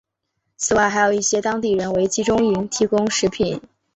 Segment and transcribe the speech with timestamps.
[0.57, 3.61] 此外还有一些当地人为集中营提供食品。